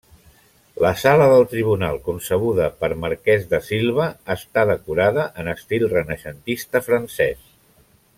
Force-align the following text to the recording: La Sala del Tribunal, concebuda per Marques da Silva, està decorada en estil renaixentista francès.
La 0.83 0.91
Sala 1.01 1.25
del 1.33 1.43
Tribunal, 1.51 1.99
concebuda 2.07 2.69
per 2.79 2.89
Marques 3.03 3.45
da 3.53 3.59
Silva, 3.67 4.07
està 4.37 4.65
decorada 4.71 5.27
en 5.43 5.53
estil 5.53 5.87
renaixentista 5.93 6.83
francès. 6.89 7.45